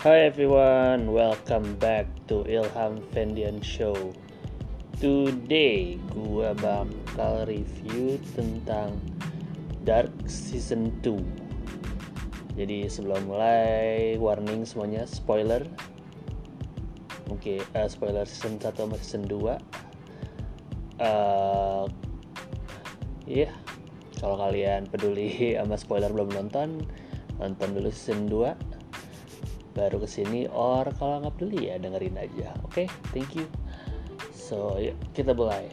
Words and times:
Hi 0.00 0.24
everyone, 0.24 1.12
welcome 1.12 1.76
back 1.76 2.08
to 2.24 2.40
Ilham 2.48 3.04
Fendian 3.12 3.60
Show. 3.60 3.92
Today 4.96 6.00
gua 6.08 6.56
bakal 6.56 7.44
review 7.44 8.16
tentang 8.32 8.96
Dark 9.84 10.08
Season 10.24 10.88
2. 11.04 12.56
Jadi 12.56 12.88
sebelum 12.88 13.28
mulai 13.28 14.16
warning 14.16 14.64
semuanya 14.64 15.04
spoiler. 15.04 15.68
Mungkin 17.28 17.60
uh, 17.76 17.84
spoiler 17.84 18.24
season 18.24 18.56
1 18.56 18.80
sama 18.80 18.96
season 19.04 19.28
2. 19.28 19.36
Uh, 20.96 21.84
Iya, 23.28 23.52
yeah. 23.52 23.54
kalau 24.16 24.40
kalian 24.40 24.88
peduli 24.88 25.28
sama 25.60 25.76
spoiler 25.76 26.08
belum 26.08 26.32
nonton, 26.32 26.88
nonton 27.36 27.68
dulu 27.76 27.92
season 27.92 28.24
2 28.32 28.69
baru 29.72 30.02
ke 30.02 30.08
sini 30.10 30.50
or 30.50 30.86
kalau 30.98 31.22
nggak 31.22 31.34
peduli 31.38 31.70
ya 31.70 31.78
dengerin 31.78 32.18
aja 32.18 32.54
oke? 32.66 32.74
Okay? 32.74 32.86
thank 33.14 33.32
you. 33.38 33.46
So 34.34 34.76
yuk 34.82 34.98
kita 35.14 35.32
mulai. 35.32 35.70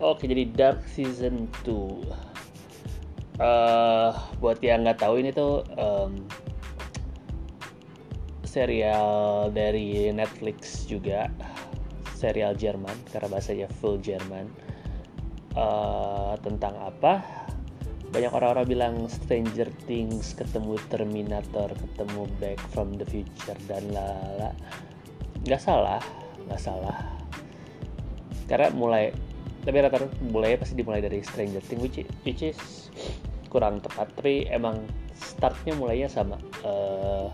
Oke 0.00 0.24
jadi 0.24 0.48
dark 0.52 0.84
season 0.88 1.48
2 1.64 2.30
uh, 3.40 4.12
buat 4.38 4.60
yang 4.60 4.84
nggak 4.84 5.00
tahu 5.00 5.20
ini 5.20 5.32
tuh 5.32 5.64
um, 5.80 6.24
serial 8.44 9.48
dari 9.50 10.12
Netflix 10.12 10.84
juga. 10.84 11.32
Serial 12.16 12.52
Jerman 12.52 12.92
karena 13.08 13.28
bahasanya 13.32 13.68
full 13.80 13.96
Jerman. 14.00 14.48
Uh, 15.50 16.38
tentang 16.46 16.78
apa 16.78 17.26
banyak 18.10 18.32
orang-orang 18.34 18.66
bilang 18.66 18.94
Stranger 19.06 19.70
Things 19.86 20.34
ketemu 20.34 20.74
Terminator 20.90 21.70
ketemu 21.70 22.26
Back 22.42 22.58
from 22.74 22.98
the 22.98 23.06
Future 23.06 23.58
dan 23.70 23.86
lala 23.94 24.50
nggak 25.46 25.62
salah 25.62 26.02
nggak 26.50 26.60
salah. 26.60 26.98
Karena 28.50 28.74
mulai 28.74 29.14
tapi 29.62 29.76
rata-rata 29.78 30.10
mulai 30.26 30.58
pasti 30.58 30.74
dimulai 30.74 30.98
dari 30.98 31.22
Stranger 31.22 31.62
Things 31.62 31.82
which, 31.86 32.02
which 32.26 32.42
is 32.42 32.90
kurang 33.46 33.78
tepat. 33.78 34.10
Tapi 34.18 34.50
emang 34.50 34.82
startnya 35.14 35.78
mulainya 35.78 36.10
sama 36.10 36.34
uh, 36.66 37.30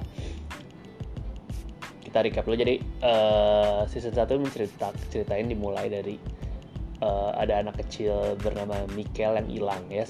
kita 2.05 2.21
recap 2.21 2.45
dulu. 2.45 2.61
Jadi 2.61 2.85
uh, 3.01 3.89
season 3.89 4.13
1 4.13 4.29
mencerita 4.37 4.93
ceritain 5.09 5.49
dimulai 5.49 5.89
dari 5.89 6.36
uh, 7.01 7.33
ada 7.37 7.61
anak 7.61 7.83
kecil 7.87 8.37
bernama 8.41 8.87
Mikel 8.95 9.37
yang 9.37 9.49
hilang 9.49 9.85
ya. 9.89 10.05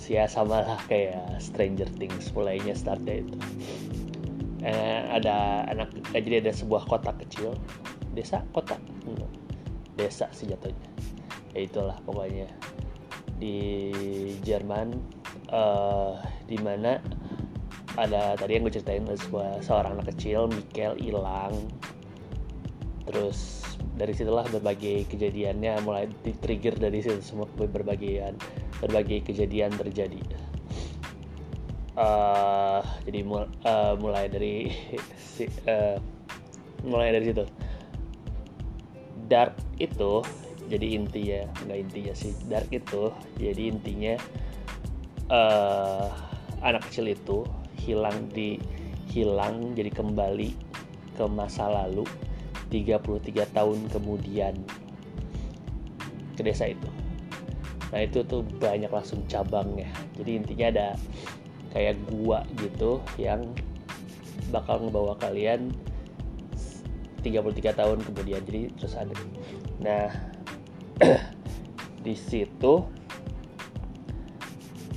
Sia 0.00 0.24
sama 0.26 0.64
lah 0.64 0.80
kayak 0.88 1.38
Stranger 1.38 1.86
Things 2.00 2.32
mulainya 2.32 2.72
startnya 2.72 3.20
itu 3.20 3.36
eh, 4.64 5.00
ada 5.08 5.66
anak 5.68 5.92
eh, 6.12 6.20
jadi 6.20 6.44
ada 6.44 6.52
sebuah 6.52 6.84
kota 6.88 7.12
kecil 7.20 7.56
desa 8.12 8.44
kota 8.52 8.76
desa 9.96 10.28
sih 10.32 10.48
jatuhnya. 10.48 10.88
Ya 11.52 11.60
itulah 11.66 11.98
pokoknya. 12.08 12.48
Di 13.40 13.56
Jerman 14.44 15.00
uh, 15.48 16.20
di 16.44 16.60
mana 16.60 17.00
ada 17.96 18.36
tadi 18.36 18.56
yang 18.56 18.68
gue 18.68 18.74
ceritain 18.76 19.04
sebuah 19.04 19.64
seorang 19.64 19.96
anak 19.98 20.12
kecil 20.14 20.48
Mikel 20.48 20.96
hilang 21.00 21.56
terus 23.10 23.66
dari 23.98 24.14
situlah 24.14 24.46
berbagai 24.46 25.10
kejadiannya 25.10 25.82
mulai 25.82 26.06
di 26.22 26.30
trigger 26.38 26.78
dari 26.78 27.02
situ 27.02 27.18
semua 27.20 27.50
berbagai 27.50 28.38
berbagai 28.78 29.26
kejadian 29.26 29.74
terjadi. 29.74 30.22
Uh, 31.98 32.80
jadi 33.04 33.20
mul 33.26 33.44
uh, 33.66 33.98
mulai 33.98 34.30
dari 34.30 34.70
si, 35.34 35.50
uh, 35.66 35.98
mulai 36.86 37.10
dari 37.12 37.34
situ. 37.34 37.44
Dark 39.26 39.58
itu 39.82 40.22
jadi 40.70 40.86
intinya 40.94 41.42
nggak 41.66 41.78
intinya 41.90 42.14
sih. 42.14 42.32
Dark 42.46 42.70
itu 42.70 43.10
jadi 43.36 43.74
intinya 43.74 44.14
uh, 45.28 46.08
anak 46.62 46.86
kecil 46.88 47.10
itu 47.10 47.44
hilang 47.74 48.30
di 48.30 48.56
hilang 49.10 49.74
jadi 49.74 49.90
kembali 49.90 50.54
ke 51.18 51.24
masa 51.26 51.66
lalu 51.66 52.06
33 52.70 53.50
tahun 53.50 53.78
kemudian 53.90 54.54
ke 56.38 56.42
desa 56.46 56.70
itu. 56.70 56.88
Nah 57.90 58.00
itu 58.06 58.22
tuh 58.22 58.46
banyak 58.62 58.88
langsung 58.88 59.26
cabangnya. 59.26 59.90
Jadi 60.14 60.30
intinya 60.38 60.66
ada 60.70 60.88
kayak 61.74 61.98
gua 62.08 62.46
gitu 62.62 63.02
yang 63.18 63.50
bakal 64.54 64.78
ngebawa 64.82 65.18
kalian 65.18 65.74
33 67.26 67.74
tahun 67.74 67.98
kemudian. 68.06 68.40
Jadi 68.46 68.70
terus 68.78 68.94
ada. 68.94 69.12
Nah 69.82 70.08
di 72.06 72.14
situ 72.16 72.86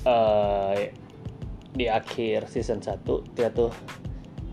uh, 0.07 0.75
di 1.73 1.89
akhir 1.89 2.47
season 2.47 2.79
1 2.79 3.01
dia 3.33 3.49
tuh 3.49 3.73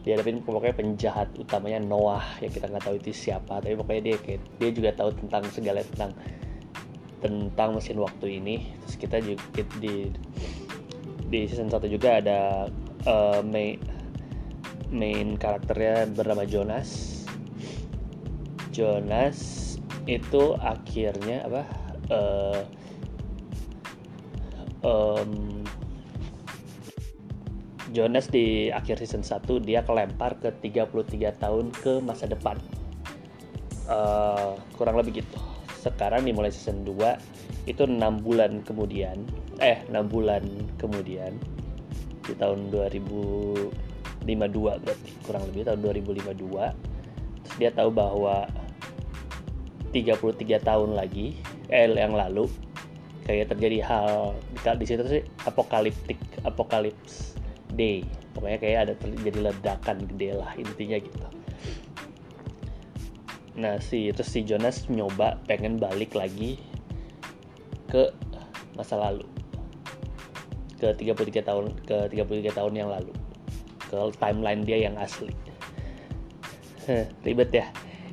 dihadapin 0.00 0.41
pokoknya 0.41 0.72
penjahat 0.77 1.28
utamanya 1.37 1.81
Noah 1.81 2.25
yang 2.41 2.49
kita 2.49 2.72
nggak 2.72 2.88
tahu 2.88 2.97
itu 2.97 3.12
siapa 3.12 3.61
tapi 3.61 3.77
pokoknya 3.77 4.03
dia 4.12 4.16
kayak 4.16 4.41
dia 4.56 4.71
juga 4.72 4.91
tahu 4.97 5.12
tentang 5.21 5.44
segala 5.53 5.84
tentang 5.84 6.16
tentang 7.21 7.77
mesin 7.77 8.00
waktu 8.00 8.41
ini. 8.41 8.65
Terus 8.84 8.97
kita 8.97 9.16
juga 9.21 9.62
di 9.78 10.09
di 11.31 11.41
season 11.47 11.71
satu 11.71 11.87
juga 11.87 12.19
ada 12.19 12.66
uh, 13.06 13.41
main 13.44 13.78
main 14.91 15.37
karakternya 15.39 16.10
bernama 16.10 16.43
Jonas. 16.49 17.22
Jonas 18.75 19.39
itu 20.09 20.56
akhirnya 20.59 21.44
apa 21.47 21.62
uh, 22.10 22.62
um, 24.83 25.59
Jonas 27.91 28.31
di 28.31 28.71
akhir 28.71 29.03
season 29.03 29.27
1 29.27 29.67
dia 29.67 29.83
kelempar 29.83 30.39
ke 30.39 30.55
33 30.62 31.43
tahun 31.43 31.75
ke 31.75 31.99
masa 32.03 32.31
depan. 32.31 32.55
Uh, 33.91 34.55
kurang 34.78 34.95
lebih 35.03 35.27
gitu. 35.27 35.39
Sekarang 35.83 36.23
dimulai 36.23 36.55
season 36.55 36.87
2 36.87 37.67
itu 37.67 37.83
6 37.84 37.99
bulan 38.25 38.62
kemudian 38.65 39.21
eh 39.61 39.84
6 39.91 40.09
bulan 40.09 40.41
kemudian 40.81 41.37
di 42.25 42.34
tahun 42.39 42.71
2052 42.73 43.71
berarti 44.57 45.11
kurang 45.27 45.43
lebih 45.53 45.69
tahun 45.69 45.81
2052 45.83 46.41
terus 47.45 47.57
dia 47.59 47.71
tahu 47.75 47.91
bahwa 47.93 48.49
33 49.93 50.62
tahun 50.62 50.91
lagi 50.95 51.37
eh 51.69 51.91
yang 51.91 52.15
lalu 52.15 52.47
kayak 53.27 53.53
terjadi 53.53 53.84
hal 53.84 54.34
di 54.78 54.87
situ 54.87 55.05
sih 55.05 55.22
apokaliptik 55.45 56.19
apokalips 56.47 57.40
day. 57.75 58.07
Pokoknya 58.35 58.59
kayak 58.63 58.79
ada 58.89 58.95
terjadi 58.99 59.39
ledakan 59.51 59.97
gede 60.15 60.31
lah 60.39 60.51
intinya 60.55 60.99
gitu. 60.99 61.27
Nah 63.59 63.77
si 63.83 64.09
itu 64.09 64.23
si 64.23 64.47
Jonas 64.47 64.87
nyoba 64.87 65.37
pengen 65.45 65.77
balik 65.77 66.15
lagi 66.15 66.57
ke 67.91 68.09
masa 68.79 68.97
lalu. 68.97 69.27
Ke 70.81 70.97
33 70.97 71.45
tahun 71.45 71.65
ke 71.85 72.09
33 72.15 72.57
tahun 72.57 72.73
yang 72.73 72.89
lalu. 72.89 73.13
Ke 73.91 74.09
timeline 74.17 74.63
dia 74.63 74.79
yang 74.81 74.97
asli. 74.97 75.35
Ribet 77.27 77.51
ya. 77.53 77.67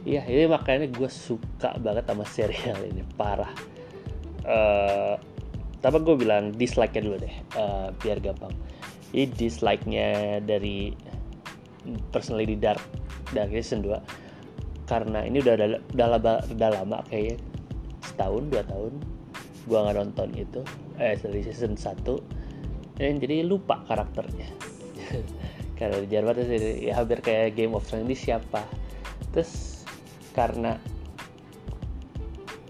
Iya 0.08 0.24
ini 0.28 0.48
makanya 0.48 0.88
gue 0.88 1.10
suka 1.12 1.76
banget 1.80 2.08
sama 2.08 2.26
serial 2.28 2.80
ini 2.84 3.04
parah. 3.16 3.52
Uh, 4.48 5.20
tapi 5.84 6.00
gue 6.02 6.16
bilang 6.16 6.56
dislike 6.56 6.96
nya 6.98 7.02
dulu 7.06 7.18
deh. 7.22 7.36
Uh, 7.54 7.94
biar 8.02 8.20
gampang 8.20 8.52
ini 9.16 9.32
dislike-nya 9.32 10.40
dari 10.44 10.92
personally 12.12 12.48
di 12.48 12.58
Dark 12.60 12.84
Dark 13.32 13.52
Season 13.52 13.84
2 13.84 14.28
karena 14.88 15.28
ini 15.28 15.44
udah 15.44 15.54
udah, 15.94 16.08
udah, 16.16 16.38
udah 16.48 16.70
lama 16.72 17.04
kayaknya. 17.12 17.38
Setahun 18.08 18.48
dua 18.48 18.64
tahun 18.64 18.94
gua 19.68 19.80
nggak 19.84 19.98
nonton 20.00 20.30
itu. 20.40 20.64
Eh 20.96 21.20
dari 21.20 21.44
season 21.44 21.76
1 21.76 22.98
dan 22.98 23.20
jadi 23.20 23.44
lupa 23.44 23.84
karakternya. 23.86 24.48
Karena 25.78 26.02
di 26.02 26.08
Jerman 26.10 26.36
itu 26.42 26.56
ya 26.90 26.98
hampir 26.98 27.22
kayak 27.22 27.54
Game 27.54 27.76
of 27.76 27.86
Thrones 27.86 28.08
ini 28.08 28.18
siapa? 28.18 28.66
Terus 29.36 29.86
karena 30.34 30.74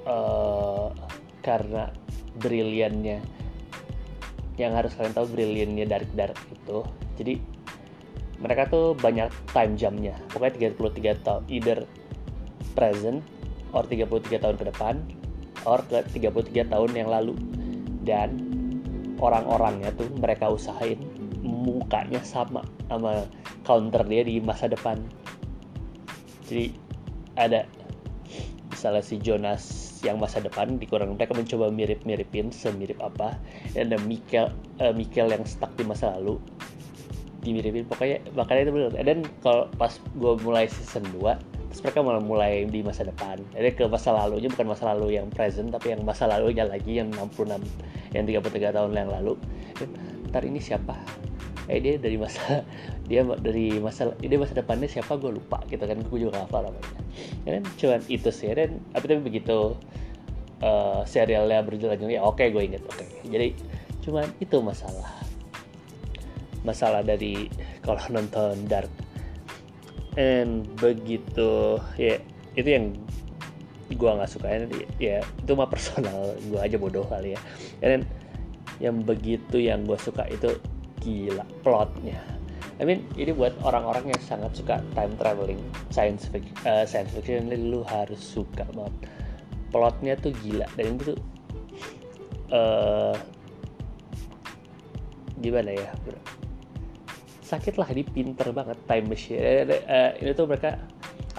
uh, 0.04 0.92
karena 1.40 1.88
briliannya 2.36 3.37
yang 4.58 4.74
harus 4.74 4.94
kalian 4.98 5.14
tahu 5.14 5.30
briliannya 5.32 5.86
Dark 5.86 6.10
Dark 6.18 6.38
itu. 6.50 6.82
Jadi 7.18 7.34
mereka 8.38 8.70
tuh 8.70 8.94
banyak 8.94 9.34
time 9.50 9.74
jamnya 9.74 10.14
pokoknya 10.30 10.74
33 10.78 11.26
tahun 11.26 11.42
either 11.50 11.80
present 12.78 13.26
or 13.74 13.82
33 13.86 14.38
tahun 14.38 14.56
ke 14.58 14.66
depan 14.74 14.96
or 15.66 15.82
ke 15.86 16.06
33 16.10 16.74
tahun 16.74 16.92
yang 16.94 17.10
lalu. 17.10 17.34
Dan 18.06 18.30
orang-orangnya 19.18 19.94
tuh 19.98 20.10
mereka 20.18 20.50
usahain 20.54 21.02
mukanya 21.42 22.22
sama 22.24 22.66
sama 22.90 23.26
counter 23.66 24.06
dia 24.06 24.26
di 24.26 24.42
masa 24.42 24.70
depan. 24.70 24.98
Jadi 26.48 26.74
ada 27.36 27.68
misalnya 28.72 29.04
si 29.04 29.20
Jonas 29.20 29.87
yang 30.04 30.18
masa 30.22 30.44
depan 30.44 30.78
dikurang. 30.78 31.16
Mereka 31.16 31.34
mencoba 31.34 31.72
mirip-miripin 31.74 32.54
semirip 32.54 33.00
apa. 33.02 33.38
Dan 33.74 33.94
ada 33.94 33.98
Mikel 34.04 34.52
uh, 34.82 34.94
Mikel 34.94 35.32
yang 35.32 35.44
stuck 35.48 35.72
di 35.78 35.84
masa 35.86 36.14
lalu. 36.18 36.38
Dimiripin 37.42 37.88
pokoknya 37.88 38.20
makanya 38.36 38.62
itu 38.68 38.72
benar 38.76 38.92
dan 39.08 39.20
kalau 39.40 39.72
pas 39.80 39.94
gue 40.20 40.34
mulai 40.44 40.68
season 40.68 41.06
2 41.16 41.72
terus 41.72 41.80
mereka 41.80 42.00
malah 42.04 42.20
mulai 42.20 42.68
di 42.68 42.84
masa 42.84 43.08
depan. 43.08 43.40
Jadi 43.56 43.72
ke 43.72 43.86
masa 43.88 44.12
lalunya 44.12 44.52
bukan 44.52 44.68
masa 44.68 44.84
lalu 44.92 45.16
yang 45.16 45.32
present 45.32 45.72
tapi 45.72 45.96
yang 45.96 46.04
masa 46.04 46.28
lalunya 46.28 46.68
lagi 46.68 47.00
yang 47.00 47.08
66 47.14 47.62
yang 48.12 48.24
33 48.28 48.76
tahun 48.76 48.92
yang 48.92 49.12
lalu. 49.14 49.40
Ntar 50.28 50.44
ini 50.44 50.60
siapa 50.60 50.98
eh 51.68 51.80
dia 51.84 52.00
dari 52.00 52.16
masa 52.16 52.64
dia 53.06 53.22
dari 53.24 53.76
masa 53.80 54.16
dia 54.20 54.40
masa 54.40 54.56
depannya 54.56 54.88
siapa 54.88 55.20
gue 55.20 55.32
lupa 55.36 55.60
gitu 55.68 55.84
kan 55.84 56.00
gue 56.00 56.20
juga 56.20 56.44
hafal 56.44 56.72
namanya. 56.72 57.02
Ya 57.44 57.60
kan? 57.60 57.64
Cuman 57.76 58.02
itu 58.08 58.30
sih 58.32 58.52
dan 58.56 58.80
tapi 58.96 59.06
tapi 59.12 59.22
begitu 59.24 59.76
uh, 60.64 61.02
serialnya 61.04 61.62
berjalan 61.64 62.00
ya 62.08 62.24
oke 62.24 62.42
gue 62.42 62.64
inget 62.64 62.84
oke. 62.88 63.06
Jadi 63.28 63.54
cuman 64.08 64.28
itu 64.40 64.58
masalah. 64.64 65.12
Masalah 66.64 67.04
dari 67.04 67.52
kalau 67.86 68.02
nonton 68.12 68.64
Dark. 68.68 68.92
And 70.18 70.66
begitu 70.82 71.78
ya 72.00 72.18
itu 72.58 72.70
yang 72.74 72.96
gue 73.92 74.10
nggak 74.10 74.32
suka. 74.32 74.48
Ya 74.98 75.20
itu 75.22 75.52
mah 75.54 75.68
personal 75.68 76.36
gue 76.48 76.60
aja 76.60 76.80
bodoh 76.80 77.04
kali 77.06 77.36
ya. 77.36 77.40
Dan 77.84 78.08
yang 78.78 79.02
begitu 79.02 79.58
yang 79.58 79.86
gue 79.86 79.98
suka 79.98 80.26
itu 80.30 80.54
gila 81.08 81.48
plotnya. 81.64 82.20
I 82.78 82.84
mean 82.84 83.08
ini 83.16 83.32
buat 83.32 83.56
orang-orang 83.64 84.12
yang 84.12 84.22
sangat 84.22 84.60
suka 84.60 84.84
time 84.94 85.16
traveling 85.16 85.64
science 85.90 86.28
fiction, 86.28 86.54
uh, 86.68 86.84
science 86.84 87.16
fiction 87.16 87.48
lu 87.48 87.82
harus 87.88 88.20
suka 88.20 88.68
banget. 88.76 89.08
Plotnya 89.72 90.14
tuh 90.20 90.36
gila 90.44 90.68
dan 90.76 91.00
itu 91.00 91.16
tuh 91.16 91.20
uh, 92.52 93.16
gimana 95.40 95.72
ya 95.72 95.90
bro? 96.04 96.20
Sakit 97.42 97.80
lah 97.80 97.88
ini 97.96 98.04
pinter 98.04 98.52
banget 98.52 98.76
time 98.86 99.08
machine. 99.08 99.40
Uh, 99.88 100.12
ini 100.20 100.36
tuh 100.36 100.46
mereka 100.46 100.76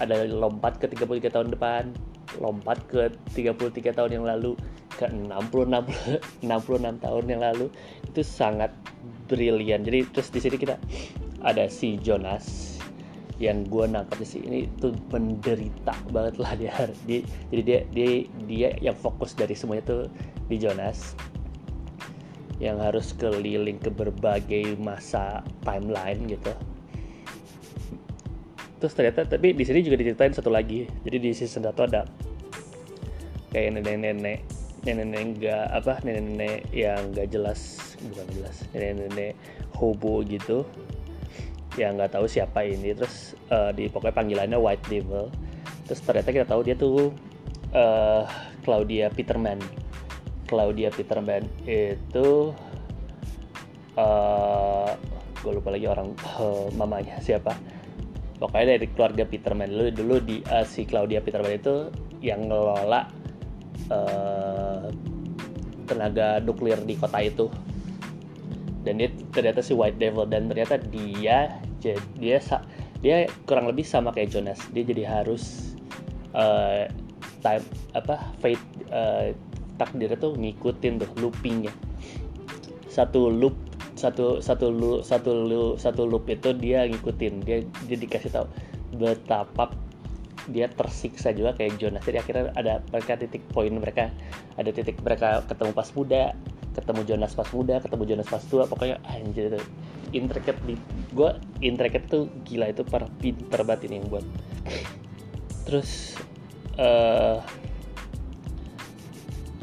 ada 0.01 0.25
lompat 0.25 0.81
ke 0.81 0.89
33 0.89 1.29
tahun 1.29 1.53
depan 1.53 1.93
lompat 2.37 2.77
ke 2.85 3.09
33 3.33 3.97
tahun 3.97 4.11
yang 4.21 4.25
lalu 4.27 4.53
ke 4.93 5.09
60 5.09 5.25
60 5.73 6.45
66 6.45 7.05
tahun 7.05 7.23
yang 7.25 7.41
lalu. 7.41 7.73
Itu 8.05 8.21
sangat 8.21 8.69
brilian 9.29 9.85
jadi 9.85 10.09
terus 10.09 10.33
di 10.33 10.41
sini 10.41 10.57
kita 10.57 10.81
ada 11.45 11.69
si 11.69 11.95
Jonas 12.01 12.69
yang 13.39 13.63
gue 13.71 13.87
nangkap 13.87 14.19
sih 14.27 14.43
ini 14.43 14.67
tuh 14.83 14.91
menderita 15.15 15.95
banget 16.11 16.35
lah 16.43 16.51
dia, 16.59 16.75
dia 17.07 17.23
jadi 17.55 17.61
dia 17.63 17.79
dia 17.95 18.09
dia 18.43 18.69
yang 18.83 18.95
fokus 18.99 19.31
dari 19.31 19.55
semuanya 19.55 19.87
tuh 19.87 20.11
di 20.51 20.59
Jonas. 20.59 21.15
Yang 22.59 22.77
harus 22.83 23.07
keliling 23.15 23.79
ke 23.79 23.87
berbagai 23.87 24.75
masa 24.83 25.39
timeline 25.63 26.27
gitu. 26.27 26.51
Terus 28.83 28.91
ternyata 28.91 29.23
tapi 29.23 29.55
di 29.55 29.63
sini 29.63 29.87
juga 29.87 29.95
diceritain 29.95 30.35
satu 30.35 30.51
lagi. 30.51 30.83
Jadi 31.07 31.17
di 31.23 31.31
season 31.31 31.63
satu 31.63 31.87
ada 31.87 32.03
kayak 33.55 33.79
nenek-nenek 33.79 34.43
nenek-nenek 34.83 35.23
enggak 35.23 35.65
apa 35.71 36.03
nenek-nenek 36.03 36.67
yang 36.75 36.99
enggak 37.15 37.31
jelas 37.31 37.88
bukan 38.07 38.27
jelas 38.31 38.55
nenek-nenek 38.71 39.35
hobo 39.75 40.23
gitu 40.23 40.63
yang 41.77 41.99
nggak 41.99 42.15
tahu 42.15 42.25
siapa 42.25 42.65
ini. 42.65 42.95
Terus 42.95 43.37
uh, 43.53 43.71
di 43.75 43.87
pokoknya 43.91 44.15
panggilannya 44.15 44.57
White 44.57 44.85
Devil. 44.89 45.29
Terus 45.85 45.99
ternyata 46.03 46.29
kita 46.33 46.45
tahu 46.47 46.61
dia 46.65 46.75
tuh 46.75 47.13
uh, 47.75 48.23
Claudia 48.65 49.07
Peterman. 49.13 49.59
Claudia 50.49 50.89
Peterman 50.89 51.45
itu 51.69 52.49
uh, 53.93 54.01
eh, 54.01 54.91
gue 55.45 55.51
lupa 55.53 55.69
lagi 55.69 55.85
orang 55.85 56.09
uh, 56.41 56.67
mamanya 56.73 57.21
siapa. 57.21 57.53
Pokoknya 58.39 58.79
dari 58.79 58.87
keluarga 58.89 59.23
Peterman. 59.29 59.69
Dulu 59.69 59.93
dulu 59.93 60.15
di 60.25 60.41
uh, 60.49 60.65
si 60.65 60.89
Claudia 60.89 61.21
Peterman 61.21 61.53
itu 61.53 61.93
yang 62.19 62.49
ngelola 62.49 63.07
uh, 63.93 64.89
tenaga 65.85 66.37
nuklir 66.41 66.77
di 66.85 66.93
kota 66.97 67.17
itu 67.21 67.49
dan 68.83 68.99
dia 68.99 69.09
ternyata 69.35 69.59
si 69.59 69.75
White 69.75 69.99
Devil. 69.99 70.25
Dan 70.29 70.47
ternyata 70.47 70.79
dia 70.79 71.59
dia 71.83 72.37
dia 72.99 73.15
kurang 73.47 73.67
lebih 73.67 73.83
sama 73.83 74.11
kayak 74.11 74.31
Jonas. 74.31 74.59
Dia 74.71 74.83
jadi 74.83 75.03
harus 75.07 75.75
uh, 76.35 76.87
time 77.43 77.63
apa 77.95 78.19
fate 78.43 78.63
uh, 78.91 79.31
takdirnya 79.79 80.19
tuh 80.19 80.35
ngikutin 80.35 80.99
tuh 81.03 81.09
loopingnya. 81.19 81.71
Satu 82.91 83.31
loop 83.31 83.55
satu 83.99 84.39
satu 84.39 84.71
loop 84.71 85.03
satu 85.03 85.31
loop 85.31 85.75
satu 85.79 86.03
loop 86.07 86.27
itu 86.31 86.55
dia 86.55 86.87
ngikutin. 86.87 87.43
Dia 87.43 87.63
dia 87.87 87.97
dikasih 87.99 88.31
tahu 88.31 88.47
betapa 88.95 89.71
dia 90.49 90.65
tersiksa 90.71 91.35
juga 91.35 91.53
kayak 91.55 91.77
Jonas. 91.77 92.03
Jadi 92.03 92.17
akhirnya 92.19 92.51
ada 92.55 92.81
mereka 92.89 93.19
titik 93.19 93.43
poin 93.51 93.71
mereka. 93.71 94.09
Ada 94.55 94.71
titik 94.71 94.99
mereka 95.03 95.43
ketemu 95.45 95.71
pas 95.71 95.89
muda 95.93 96.33
ketemu 96.73 97.01
Jonas 97.05 97.33
pas 97.33 97.49
muda 97.51 97.81
ketemu 97.81 98.03
Jonas 98.05 98.27
pas 98.29 98.43
tua 98.45 98.63
pokoknya 98.69 99.01
anjir 99.05 99.57
intricate 100.13 100.57
di 100.65 100.75
gue 101.13 101.29
intricate 101.61 102.05
tuh 102.09 102.23
gila 102.45 102.69
itu 102.69 102.81
para 102.85 103.05
pinter 103.21 103.61
banget 103.65 103.89
ini 103.89 104.01
yang 104.01 104.07
buat. 104.09 104.25
Terus 105.69 106.17
uh, 106.81 107.41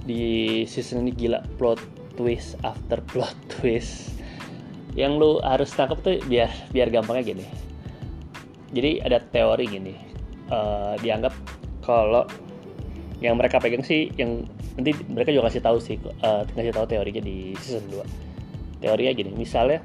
di 0.06 0.62
season 0.70 1.06
ini 1.06 1.12
gila 1.14 1.42
plot 1.58 1.82
twist 2.14 2.58
after 2.62 3.02
plot 3.10 3.34
twist. 3.58 4.14
Yang 4.96 5.12
lu 5.20 5.30
harus 5.44 5.68
tangkap 5.76 6.00
tuh 6.00 6.16
biar 6.24 6.48
biar 6.72 6.88
gampangnya 6.88 7.36
gini. 7.36 7.46
Jadi 8.72 8.98
ada 9.02 9.22
teori 9.22 9.66
gini 9.70 9.94
uh, 10.50 10.94
dianggap 10.98 11.34
kalau 11.82 12.26
yang 13.24 13.40
mereka 13.40 13.56
pegang 13.62 13.80
sih 13.80 14.12
yang 14.20 14.44
nanti 14.76 14.92
mereka 15.08 15.32
juga 15.32 15.48
kasih 15.48 15.64
tahu 15.64 15.78
sih 15.80 15.96
uh, 16.20 16.44
kasih 16.52 16.72
tahu 16.72 16.84
teorinya 16.84 17.24
di 17.24 17.56
season 17.56 17.88
2 17.88 18.84
teorinya 18.84 19.12
gini 19.16 19.32
misalnya 19.32 19.80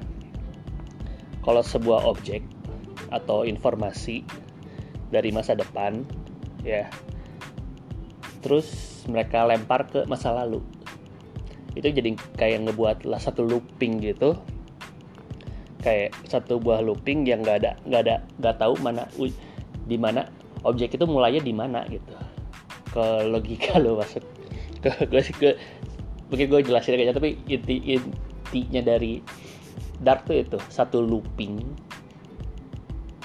kalau 1.40 1.64
sebuah 1.64 2.04
objek 2.06 2.44
atau 3.08 3.44
informasi 3.48 4.24
dari 5.08 5.32
masa 5.32 5.56
depan 5.56 6.04
ya 6.64 6.88
terus 8.42 8.92
mereka 9.06 9.46
lempar 9.46 9.86
ke 9.86 10.04
masa 10.10 10.34
lalu. 10.34 10.60
Itu 11.72 11.88
jadi 11.88 12.18
kayak 12.36 12.68
ngebuat 12.68 13.08
lah 13.08 13.22
satu 13.22 13.46
looping 13.46 14.02
gitu. 14.02 14.36
Kayak 15.82 16.14
satu 16.26 16.62
buah 16.62 16.82
looping 16.82 17.26
yang 17.26 17.42
nggak 17.42 17.58
ada 17.62 17.72
nggak 17.86 18.02
ada 18.06 18.16
nggak 18.38 18.56
tahu 18.58 18.74
mana 18.82 19.02
di 19.82 19.98
mana 19.98 20.30
objek 20.62 20.94
itu 20.94 21.02
mulainya 21.10 21.42
di 21.42 21.50
mana 21.50 21.82
gitu 21.90 22.14
ke 22.92 23.04
logika 23.26 23.78
lo 23.82 23.96
masuk. 23.98 24.22
Ke 24.84 25.08
gue 25.08 25.22
sih 25.24 25.34
ke 25.34 25.56
mungkin 26.28 26.46
gue 26.52 26.60
jelasin 26.64 27.00
aja 27.00 27.16
tapi 27.16 27.40
inti 27.48 27.96
intinya 27.96 28.80
dari 28.84 29.20
dark 30.04 30.28
tuh 30.28 30.36
itu 30.36 30.58
satu 30.68 31.00
looping. 31.00 31.64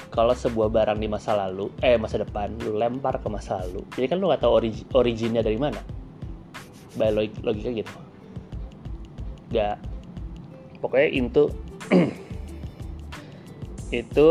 Kalau 0.07 0.33
sebuah 0.33 0.73
barang 0.73 0.97
di 0.97 1.05
masa 1.05 1.37
lalu 1.37 1.69
eh 1.83 1.99
masa 1.99 2.23
depan 2.23 2.55
lu 2.63 2.79
lempar 2.79 3.21
ke 3.21 3.27
masa 3.29 3.61
lalu. 3.61 3.85
Jadi 3.93 4.05
kan 4.09 4.17
lu 4.17 4.31
nggak 4.31 4.41
tahu 4.41 4.53
origi, 4.63 4.81
originnya 4.95 5.45
dari 5.45 5.59
mana. 5.59 5.77
By 6.97 7.13
logika, 7.13 7.39
logika 7.45 7.69
gitu. 7.75 7.93
Gak 9.53 9.77
pokoknya 10.81 11.09
itu 11.13 11.43
itu 14.01 14.27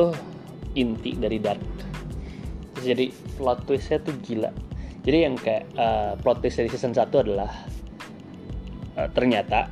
inti 0.75 1.11
dari 1.14 1.38
dark. 1.38 1.62
Jadi 2.83 3.14
plot 3.38 3.66
twistnya 3.66 4.02
tuh 4.02 4.14
gila 4.26 4.50
jadi 5.06 5.30
yang 5.30 5.38
kayak 5.38 5.70
uh, 5.78 6.18
plot 6.18 6.42
twist 6.42 6.58
dari 6.58 6.66
season 6.66 6.90
1 6.90 7.06
adalah 7.14 7.46
uh, 8.98 9.06
ternyata 9.14 9.70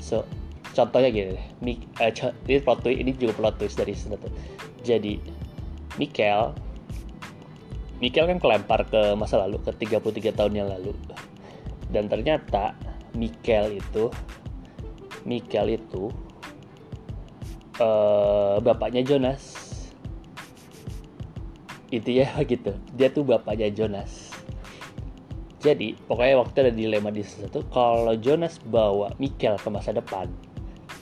so 0.00 0.24
contohnya 0.72 1.12
deh. 1.12 1.44
Mik, 1.60 1.84
uh, 2.00 2.32
ini 2.48 2.64
plot 2.64 2.80
twist 2.80 2.96
ini 2.96 3.12
juga 3.12 3.36
plot 3.36 3.60
twist 3.60 3.76
dari 3.76 3.92
season 3.92 4.16
satu. 4.16 4.32
Jadi 4.80 5.20
Mikel 6.00 6.56
Mikel 8.00 8.28
kan 8.28 8.40
kelempar 8.40 8.88
ke 8.88 9.12
masa 9.12 9.44
lalu 9.44 9.60
ke 9.60 9.72
33 9.76 10.32
tahun 10.32 10.52
yang 10.56 10.68
lalu. 10.72 10.96
Dan 11.92 12.08
ternyata 12.08 12.72
Mikel 13.12 13.76
itu 13.76 14.08
Mikel 15.28 15.76
itu 15.76 16.08
uh, 17.76 18.56
bapaknya 18.64 19.04
Jonas 19.04 19.65
itu 21.90 22.22
ya 22.22 22.30
gitu. 22.50 22.74
Dia 22.94 23.08
tuh 23.10 23.22
bapaknya 23.26 23.70
Jonas. 23.70 24.34
Jadi 25.62 25.98
pokoknya 26.06 26.38
waktu 26.38 26.56
ada 26.68 26.72
dilema 26.74 27.10
di 27.10 27.24
satu 27.26 27.64
kalau 27.72 28.14
Jonas 28.14 28.60
bawa 28.62 29.10
Mikel 29.18 29.58
ke 29.58 29.68
masa 29.72 29.90
depan 29.90 30.30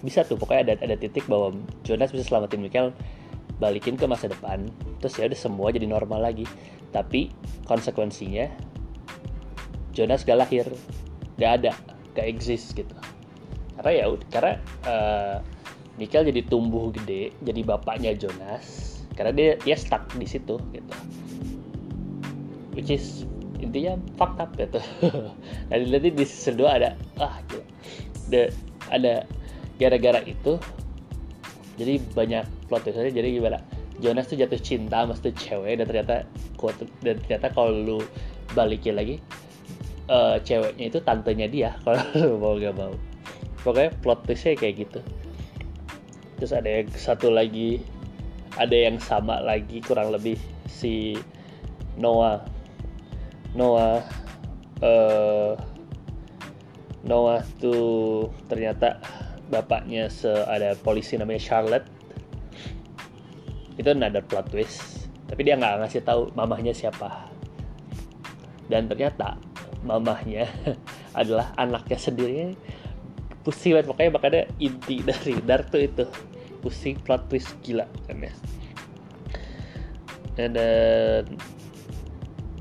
bisa 0.05 0.21
tuh 0.21 0.37
pokoknya 0.37 0.73
ada 0.73 0.75
ada 0.85 0.97
titik 1.01 1.25
bahwa 1.25 1.57
Jonas 1.81 2.13
bisa 2.13 2.29
selamatin 2.29 2.61
Michael 2.61 2.93
balikin 3.57 3.97
ke 3.97 4.05
masa 4.05 4.29
depan 4.29 4.69
terus 5.01 5.17
ya 5.17 5.29
udah 5.29 5.41
semua 5.41 5.69
jadi 5.75 5.89
normal 5.89 6.23
lagi. 6.23 6.47
Tapi 6.95 7.33
konsekuensinya 7.67 8.47
Jonas 9.91 10.23
gak 10.23 10.39
lahir. 10.39 10.69
Gak 11.41 11.53
ada 11.61 11.73
gak 12.15 12.27
exist 12.31 12.79
gitu. 12.79 12.95
Karena 13.75 13.91
ya 13.91 14.05
karena 14.31 14.53
uh, 14.87 15.37
Michael 15.99 16.31
jadi 16.31 16.47
tumbuh 16.47 16.95
gede 16.95 17.35
jadi 17.43 17.61
bapaknya 17.67 18.15
Jonas 18.15 18.94
karena 19.15 19.33
dia 19.35 19.51
dia 19.63 19.77
stuck 19.79 20.07
di 20.19 20.27
situ 20.27 20.59
gitu. 20.75 20.95
Which 22.75 22.91
is 22.91 23.23
intinya 23.63 23.97
fucked 24.19 24.43
up 24.43 24.51
gitu. 24.59 24.83
Nah 25.71 25.77
nanti 25.81 26.11
di 26.13 26.25
season 26.27 26.61
2 26.61 26.69
ada 26.69 26.99
ah 27.19 27.41
gila 27.49 27.65
The, 28.25 28.49
ada 28.89 29.29
gara-gara 29.77 30.25
itu 30.25 30.57
jadi 31.75 31.99
banyak 32.15 32.45
plot 32.71 32.87
twist 32.87 33.01
jadi 33.13 33.29
gimana? 33.37 33.59
Jonas 34.03 34.27
tuh 34.27 34.39
jatuh 34.39 34.59
cinta 34.59 35.07
sama 35.07 35.15
tuh 35.19 35.35
cewek 35.35 35.79
dan 35.79 35.87
ternyata 35.87 36.17
kuat 36.59 36.79
dan 37.03 37.19
ternyata 37.27 37.51
kalau 37.55 37.71
lu 37.75 37.99
balikin 38.55 38.99
lagi 38.99 39.19
uh, 40.11 40.39
ceweknya 40.43 40.91
itu 40.91 40.99
tantenya 41.03 41.47
dia 41.51 41.71
kalau 41.87 42.03
mau 42.39 42.55
gak 42.59 42.75
mau. 42.75 42.95
Pokoknya 43.63 43.91
plot 44.05 44.29
twistnya 44.29 44.59
kayak 44.59 44.89
gitu. 44.89 45.01
Terus 46.39 46.53
ada 46.53 46.69
yang 46.69 46.89
satu 46.93 47.33
lagi 47.33 47.81
ada 48.55 48.77
yang 48.77 49.03
sama 49.03 49.43
lagi 49.43 49.83
kurang 49.83 50.15
lebih 50.15 50.39
si 50.71 51.19
Noah. 51.99 52.43
Noah 53.55 54.03
uh, 54.83 55.55
Noah 57.05 57.43
tuh 57.61 58.33
ternyata 58.49 58.99
bapaknya 59.53 60.09
se 60.09 60.31
ada 60.31 60.79
polisi 60.79 61.19
namanya 61.19 61.43
Charlotte. 61.43 61.89
Itu 63.75 63.91
another 63.91 64.23
plot 64.23 64.55
twist. 64.55 65.11
Tapi 65.27 65.41
dia 65.43 65.59
nggak 65.59 65.85
ngasih 65.85 66.03
tahu 66.07 66.31
mamahnya 66.33 66.71
siapa. 66.71 67.29
Dan 68.71 68.89
ternyata 68.89 69.37
mamahnya 69.85 70.49
adalah 71.21 71.53
anaknya 71.59 71.99
sendiri. 71.99 72.55
Pusing 73.45 73.77
banget 73.77 73.87
pokoknya 73.93 74.11
makanya 74.17 74.43
inti 74.57 75.05
dari 75.05 75.37
Dark 75.45 75.69
tuh 75.69 75.85
itu 75.85 76.05
pusing 76.65 76.97
plot 77.05 77.29
twist 77.29 77.53
gila 77.61 77.85
kan 78.09 78.25
ya. 78.25 78.33
Dan 80.35 80.57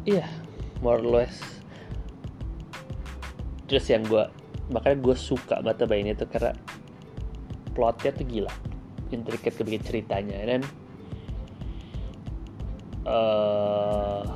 iya 0.04 0.28
more 0.84 1.00
or 1.00 1.24
less. 1.24 1.40
Terus 3.72 3.88
yang 3.88 4.04
gue 4.04 4.28
makanya 4.76 5.00
gue 5.00 5.16
suka 5.16 5.64
banget 5.64 5.88
ini 5.96 6.12
tuh 6.12 6.28
karena 6.28 6.52
plotnya 7.72 8.12
tuh 8.12 8.28
gila. 8.28 8.54
Intricate 9.16 9.56
kebikin 9.56 9.82
ceritanya. 9.88 10.38
Dan 10.44 10.62
uh, 13.08 14.28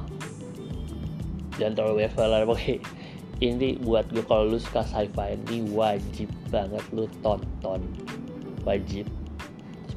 jangan 1.60 1.74
terlalu 1.76 2.08
level 2.08 2.32
pokoknya 2.56 2.80
ini 3.38 3.78
buat 3.78 4.10
gue 4.10 4.26
kalau 4.26 4.50
lu 4.50 4.58
suka 4.58 4.82
sci-fi 4.82 5.38
ini 5.38 5.70
wajib 5.76 6.32
banget 6.50 6.82
lu 6.96 7.06
tonton. 7.22 7.84
Wajib 8.66 9.06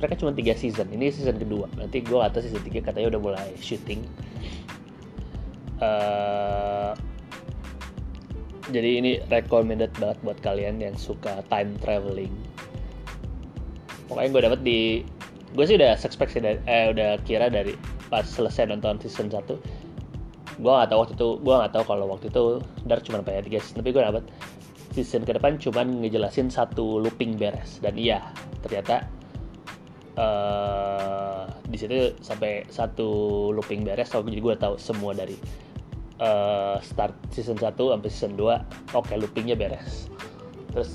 mereka 0.01 0.17
cuma 0.17 0.33
tiga 0.33 0.57
season. 0.57 0.89
Ini 0.89 1.13
season 1.13 1.37
kedua. 1.37 1.69
Nanti 1.77 2.01
gue 2.01 2.19
atas 2.19 2.49
season 2.49 2.65
3 2.65 2.81
katanya 2.81 3.13
udah 3.13 3.21
mulai 3.21 3.53
syuting 3.61 4.01
uh, 5.81 6.93
jadi 8.71 8.91
ini 9.03 9.11
recommended 9.33 9.91
banget 9.99 10.19
buat 10.23 10.39
kalian 10.45 10.79
yang 10.79 10.95
suka 10.95 11.43
time 11.51 11.75
traveling. 11.83 12.31
Pokoknya 14.07 14.29
gue 14.31 14.43
dapet 14.47 14.61
di 14.63 14.81
gue 15.51 15.65
sih 15.67 15.75
udah 15.75 15.99
suspect 15.99 16.39
sih 16.39 16.39
dari, 16.39 16.63
eh 16.71 16.95
udah 16.95 17.19
kira 17.27 17.51
dari 17.51 17.75
pas 18.07 18.23
selesai 18.23 18.71
nonton 18.71 19.03
season 19.03 19.27
1 19.27 19.59
gue 20.61 20.69
gak 20.69 20.93
tau 20.93 21.01
waktu 21.03 21.17
itu 21.17 21.29
gue 21.41 21.55
gak 21.57 21.73
tau 21.73 21.85
kalau 21.89 22.07
waktu 22.13 22.29
itu 22.29 22.61
Dark 22.85 23.03
cuma 23.03 23.25
pakai 23.25 23.43
tiga 23.43 23.59
season. 23.59 23.83
Tapi 23.83 23.91
gue 23.91 24.03
dapet 24.03 24.25
season 24.95 25.27
ke 25.27 25.33
depan 25.35 25.59
cuman 25.59 26.03
ngejelasin 26.05 26.47
satu 26.51 27.03
looping 27.03 27.39
beres 27.39 27.83
dan 27.83 27.95
iya 27.99 28.23
ternyata 28.63 29.07
uh, 30.21 31.49
di 31.73 31.77
situ 31.81 32.13
sampai 32.21 32.69
satu 32.69 33.49
looping 33.57 33.83
beres 33.89 34.13
so 34.13 34.21
jadi 34.21 34.43
gue 34.45 34.55
tahu 34.61 34.77
semua 34.77 35.17
dari 35.17 35.41
uh, 36.21 36.77
start 36.85 37.17
season 37.33 37.57
1 37.57 37.75
sampai 37.75 38.09
season 38.13 38.37
2 38.37 38.45
oke 38.45 38.61
okay, 38.95 39.17
loopingnya 39.17 39.57
beres. 39.57 40.13
Terus 40.71 40.93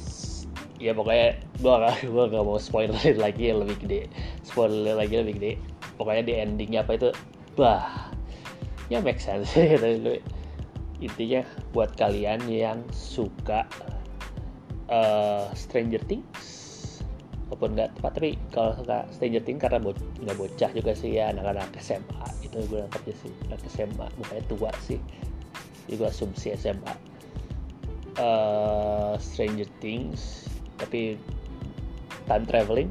ya 0.77 0.93
pokoknya 0.93 1.41
gue 1.59 1.73
gak, 1.73 1.95
gue 2.13 2.25
gak 2.29 2.45
mau 2.45 2.61
spoiler 2.61 3.01
lagi 3.17 3.51
yang 3.51 3.65
lebih 3.65 3.77
gede. 3.81 4.01
Spoiler 4.45 4.95
lagi 4.95 5.19
lebih 5.19 5.33
gede. 5.41 5.53
Pokoknya 5.97 6.23
di 6.23 6.33
endingnya 6.37 6.85
apa 6.85 6.95
itu 6.95 7.09
bah 7.57 8.13
ya 8.87 9.01
make 9.01 9.19
sense. 9.19 9.51
Gitu. 9.57 10.21
Intinya 11.03 11.43
buat 11.75 11.91
kalian 11.99 12.47
yang 12.47 12.79
suka 12.95 13.67
uh, 14.87 15.51
Stranger 15.51 15.99
Things 16.07 16.54
walaupun 17.45 17.77
nggak 17.77 17.89
tepat 17.97 18.11
tapi 18.17 18.29
kalau 18.49 18.73
suka 18.73 19.05
Stranger 19.13 19.43
Things 19.45 19.61
karena 19.61 19.77
bo 19.77 19.93
nggak 19.93 20.37
bocah 20.37 20.71
juga 20.73 20.91
sih 20.97 21.13
ya 21.13 21.29
anak-anak 21.29 21.69
SMA 21.77 22.25
itu 22.41 22.57
gue 22.65 22.79
nangkapnya 22.81 23.15
sih 23.21 23.31
anak 23.49 23.61
SMA 23.69 24.05
mukanya 24.17 24.43
tua 24.49 24.71
sih. 24.81 24.99
Juga 25.85 26.09
asumsi 26.09 26.57
SMA 26.57 26.93
uh, 28.17 29.13
Stranger 29.21 29.69
Things 29.77 30.49
tapi 30.81 31.21
time 32.25 32.45
traveling. 32.49 32.89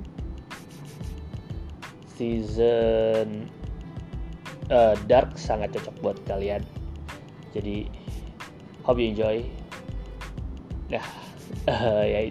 Season 2.15 3.51
uh, 4.71 4.95
Dark 5.11 5.35
sangat 5.35 5.75
cocok 5.75 5.95
buat 5.99 6.19
kalian. 6.31 6.63
Jadi 7.51 7.91
hope 8.87 9.03
you 9.03 9.11
enjoy. 9.11 9.43
Nah 10.95 11.03
uh, 11.67 12.07
ya 12.15 12.31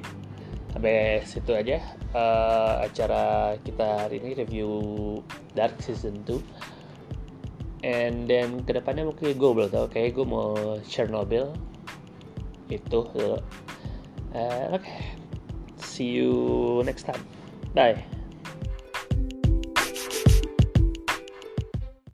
sampai 0.73 1.21
situ 1.21 1.53
aja 1.53 1.77
uh, 2.17 2.81
acara 2.81 3.55
kita 3.61 4.09
hari 4.09 4.17
ini 4.17 4.33
review 4.41 4.71
Dark 5.53 5.77
Season 5.77 6.17
2 6.25 6.41
and 7.85 8.25
then 8.25 8.63
ke 8.65 8.73
depannya 8.73 9.05
mungkin 9.05 9.35
gue 9.35 9.51
belum 9.53 9.69
tau 9.69 9.85
kayak 9.91 10.17
gue 10.17 10.25
mau 10.25 10.79
Chernobyl. 10.87 11.51
Itu 12.71 13.05
uh, 13.05 13.37
oke. 14.73 14.81
Okay. 14.81 14.97
see 15.83 16.09
you 16.09 16.81
next 16.87 17.03
time. 17.03 17.21
Bye 17.75 18.12